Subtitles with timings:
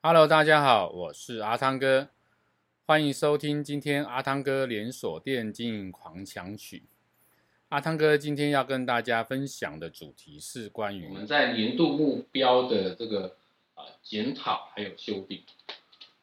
[0.00, 2.08] Hello，大家好，我是阿汤哥，
[2.86, 6.84] 欢迎收听今天阿汤哥连锁店经营狂想曲。
[7.70, 13.34] 阿汤哥今天要跟大家分享的主题是关于我们在年度目标的这个
[13.74, 15.42] 啊检讨还有修订。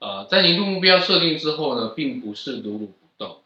[0.00, 3.38] 呃，在年度目标设定之后呢，并不是如如不动。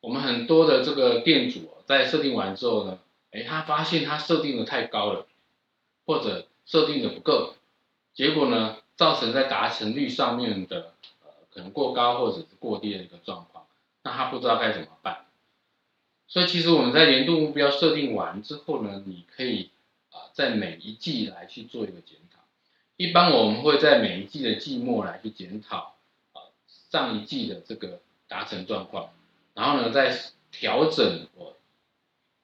[0.00, 2.98] 我们很多的这个店主在设定完之后呢，
[3.30, 5.28] 哎，他发现他设定的太高了，
[6.06, 7.54] 或者设定的不够，
[8.12, 13.64] 结果呢，造成在达成率上面的呃可能过高或者是过低的一个状况，
[14.02, 15.24] 那他不知道该怎么办。
[16.28, 19.70] 所以其实我们在年度目标设定完之后呢，你可以
[20.10, 22.40] 啊在每一季来去做一个检讨。
[22.98, 25.94] 一般我们会在每一季的季末来去检讨
[26.34, 26.52] 啊
[26.90, 29.14] 上一季的这个达成状况，
[29.54, 30.14] 然后呢再
[30.50, 31.56] 调整我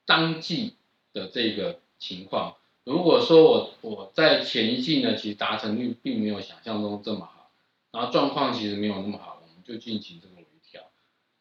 [0.07, 0.75] 当季
[1.13, 2.57] 的这个情况。
[2.87, 7.51] 如果说我我在前一季呢，其实达成率并没有想象中这么好，
[7.91, 10.83] 然后状况其实没有那么好，我们就进行这个微调。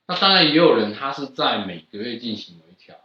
[0.08, 2.96] 那当然也有人他是在每个月进行微调，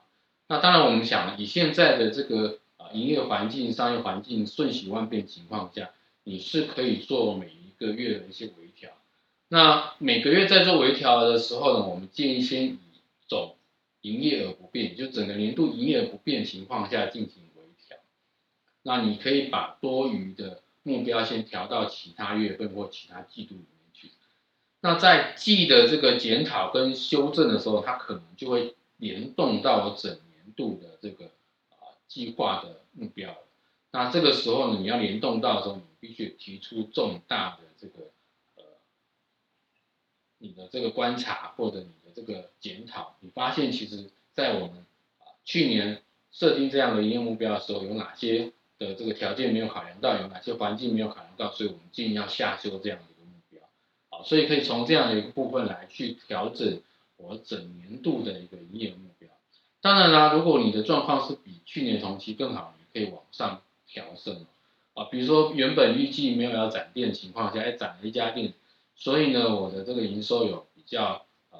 [0.48, 5.90] 那当然我们想以现在的这个啊营业环境、商业环境瞬息万变情况下，
[6.24, 8.88] 你是可以做每一个月的一些微调。
[9.48, 12.78] 那每个月在做微调的时候呢，我们建议先以
[13.28, 13.56] 总
[14.00, 17.42] 营业额不变，就整个年度营业额不变情况下进行。
[18.82, 24.10] 那你可以把多余的目标先调到其他月份或其他季度里面去。
[24.80, 31.26] 那在季的这个检讨跟修正的时候，它可能就会联动到整年度的这个
[31.68, 33.36] 啊计划的目标。
[33.92, 38.10] 那这个时候呢，你要联动到的时候，你必须提出重大的这个
[38.56, 38.62] 呃
[40.38, 43.16] 你的这个观察或者你的这个检讨。
[43.20, 44.86] 你发现其实，在我们
[45.44, 53.60] 去年设定这样的营业目标的时候，有哪些的这个条件没有考量到，有哪些环境没有考量到，所以我们建议要下修这样的一个目标，
[54.08, 54.24] 好。
[54.24, 56.80] 所以可以从这样的一个部分来去调整
[57.18, 59.28] 我整年度的一个营业目标。
[59.82, 64.46] 当然啦，如果你的状况是比去年同期更好，你可以往上调升
[64.94, 65.04] 啊。
[65.04, 68.54] 比如说原本预计没有要展店的情况下，哎，展了一家店，
[68.96, 71.58] 所以呢，我的这个营收有比较呃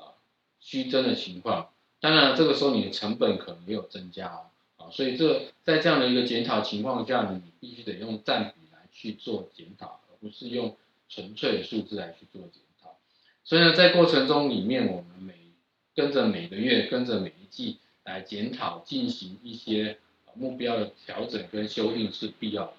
[0.59, 1.69] 虚增的情况。
[2.01, 4.50] 当然这个时候你的成本可能也有增加哦。
[4.93, 10.77] 所以这在这样的一个检讨情况下呢，你必须得用占比来去做检讨，而不是用。
[11.13, 12.97] 纯粹的数字来去做检讨，
[13.43, 15.35] 所以呢，在过程中里面，我们每
[15.93, 19.99] 跟着每个月，跟着每一季来检讨，进行一些
[20.35, 22.75] 目标的调整跟修订是必要的。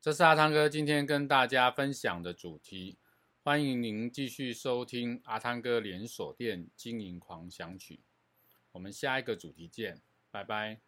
[0.00, 2.96] 这是阿汤哥今天跟大家分享的主题，
[3.42, 8.00] 欢迎您继续收听阿汤哥连锁店经营狂想曲，
[8.72, 10.00] 我们下一个主题见，
[10.30, 10.87] 拜拜。